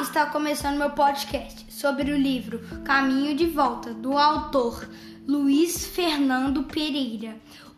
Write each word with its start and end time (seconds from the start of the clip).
está 0.00 0.26
começando 0.26 0.78
meu 0.78 0.90
podcast 0.90 1.70
sobre 1.70 2.12
o 2.12 2.16
livro 2.16 2.60
Caminho 2.84 3.36
de 3.36 3.46
Volta, 3.46 3.92
do 3.92 4.16
autor 4.16 4.88
Luiz 5.26 5.86
Fernando 5.86 6.64
Pereira. 6.64 7.36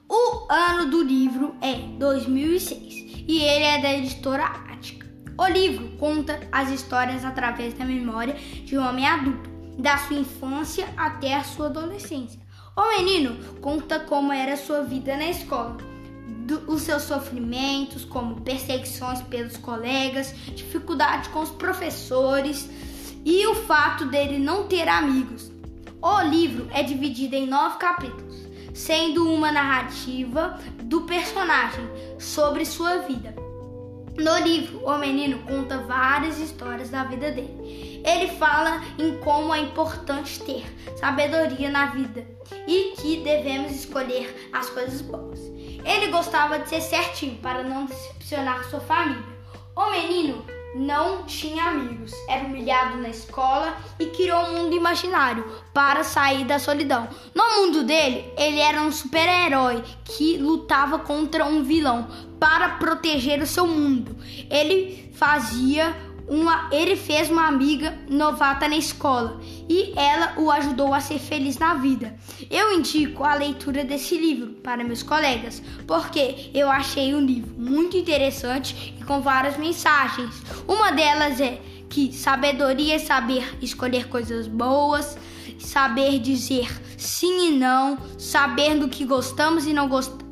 O 0.08 0.46
ano 0.50 0.90
do 0.90 1.02
livro 1.02 1.56
é 1.60 1.74
2006 1.98 3.24
e 3.26 3.40
ele 3.40 3.64
é 3.64 3.82
da 3.82 3.92
editora 3.92 4.44
Ática. 4.44 5.06
O 5.36 5.46
livro 5.46 5.96
conta 5.98 6.40
as 6.52 6.70
histórias 6.70 7.24
através 7.24 7.74
da 7.74 7.84
memória 7.84 8.34
de 8.34 8.78
um 8.78 8.86
homem 8.86 9.06
adulto, 9.06 9.50
da 9.78 9.98
sua 9.98 10.16
infância 10.16 10.86
até 10.96 11.34
a 11.34 11.44
sua 11.44 11.66
adolescência. 11.66 12.40
O 12.76 12.96
menino 12.96 13.36
conta 13.60 14.00
como 14.00 14.32
era 14.32 14.56
sua 14.56 14.82
vida 14.82 15.16
na 15.16 15.28
escola 15.28 15.93
do, 16.26 16.72
os 16.72 16.82
seus 16.82 17.02
sofrimentos, 17.02 18.04
como 18.04 18.40
perseguições 18.40 19.20
pelos 19.22 19.56
colegas, 19.56 20.34
dificuldade 20.54 21.28
com 21.30 21.40
os 21.40 21.50
professores 21.50 22.68
e 23.24 23.46
o 23.46 23.54
fato 23.54 24.06
dele 24.06 24.38
não 24.38 24.66
ter 24.66 24.88
amigos. 24.88 25.50
O 26.00 26.20
livro 26.22 26.68
é 26.72 26.82
dividido 26.82 27.34
em 27.34 27.46
nove 27.46 27.78
capítulos, 27.78 28.46
sendo 28.74 29.32
uma 29.32 29.50
narrativa 29.50 30.58
do 30.82 31.02
personagem 31.02 31.88
sobre 32.18 32.64
sua 32.64 32.98
vida. 32.98 33.34
No 34.16 34.38
livro, 34.38 34.84
o 34.84 34.96
menino 34.96 35.40
conta 35.40 35.78
várias 35.78 36.38
histórias 36.38 36.88
da 36.88 37.02
vida 37.04 37.32
dele. 37.32 38.02
Ele 38.04 38.28
fala 38.36 38.80
em 38.98 39.18
como 39.18 39.52
é 39.52 39.58
importante 39.60 40.40
ter 40.40 40.64
sabedoria 40.96 41.68
na 41.68 41.86
vida 41.86 42.24
e 42.66 42.94
que 42.96 43.22
devemos 43.24 43.72
escolher 43.72 44.50
as 44.52 44.70
coisas 44.70 45.00
boas. 45.00 45.40
Ele 45.84 46.08
gostava 46.12 46.60
de 46.60 46.68
ser 46.68 46.80
certinho 46.80 47.36
para 47.38 47.62
não 47.62 47.86
decepcionar 47.86 48.64
sua 48.64 48.80
família. 48.80 49.34
O 49.74 49.90
menino 49.90 50.44
não 50.74 51.22
tinha 51.24 51.64
amigos, 51.64 52.12
era 52.28 52.44
humilhado 52.44 52.98
na 52.98 53.08
escola 53.08 53.76
e 53.98 54.06
criou 54.06 54.40
um 54.46 54.62
mundo 54.62 54.74
imaginário 54.74 55.44
para 55.72 56.02
sair 56.02 56.44
da 56.44 56.58
solidão. 56.58 57.08
No 57.34 57.44
mundo 57.56 57.84
dele, 57.84 58.32
ele 58.36 58.58
era 58.58 58.82
um 58.82 58.90
super-herói 58.90 59.82
que 60.04 60.36
lutava 60.36 60.98
contra 60.98 61.44
um 61.44 61.62
vilão 61.62 62.08
para 62.40 62.70
proteger 62.70 63.40
o 63.40 63.46
seu 63.46 63.66
mundo. 63.66 64.16
Ele 64.50 65.12
fazia 65.14 65.94
uma, 66.26 66.68
ele 66.72 66.96
fez 66.96 67.30
uma 67.30 67.46
amiga 67.46 67.98
novata 68.08 68.66
na 68.66 68.76
escola 68.76 69.40
e 69.68 69.92
ela 69.96 70.34
o 70.38 70.50
ajudou 70.50 70.94
a 70.94 71.00
ser 71.00 71.18
feliz 71.18 71.58
na 71.58 71.74
vida. 71.74 72.14
Eu 72.50 72.72
indico 72.72 73.24
a 73.24 73.34
leitura 73.34 73.84
desse 73.84 74.16
livro 74.16 74.52
para 74.62 74.84
meus 74.84 75.02
colegas, 75.02 75.62
porque 75.86 76.50
eu 76.54 76.70
achei 76.70 77.14
um 77.14 77.20
livro 77.20 77.54
muito 77.58 77.96
interessante 77.96 78.94
e 78.98 79.04
com 79.04 79.20
várias 79.20 79.58
mensagens. 79.58 80.42
Uma 80.66 80.92
delas 80.92 81.40
é 81.40 81.60
que 81.88 82.12
sabedoria 82.12 82.94
é 82.94 82.98
saber 82.98 83.56
escolher 83.60 84.08
coisas 84.08 84.46
boas, 84.46 85.18
saber 85.58 86.18
dizer 86.18 86.68
sim 86.96 87.48
e 87.48 87.50
não, 87.50 87.98
saber 88.18 88.78
do 88.78 88.88
que 88.88 89.04
gostamos 89.04 89.66
e 89.66 89.72
não 89.72 89.88
gostamos. 89.88 90.24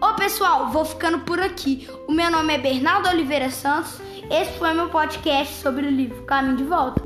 Ô 0.00 0.14
pessoal, 0.14 0.70
vou 0.70 0.84
ficando 0.84 1.20
por 1.20 1.38
aqui. 1.38 1.88
O 2.08 2.12
meu 2.12 2.28
nome 2.28 2.54
é 2.54 2.58
Bernardo 2.58 3.08
Oliveira 3.08 3.50
Santos 3.50 4.00
esse 4.30 4.52
foi 4.58 4.72
meu 4.74 4.88
podcast 4.88 5.54
sobre 5.54 5.86
o 5.86 5.90
livro 5.90 6.22
Caminho 6.24 6.56
de 6.56 6.64
Volta. 6.64 7.02